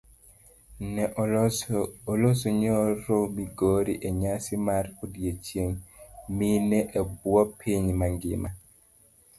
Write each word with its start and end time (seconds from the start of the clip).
Ne 0.93 1.03
oloso 2.13 2.47
nyoro 2.61 3.17
migori 3.35 3.93
enyasi 4.09 4.53
mar 4.67 4.85
odiochieng' 5.03 5.77
mine 6.37 6.79
ebuo 6.99 7.41
piny 7.59 7.85
mangima. 7.99 8.49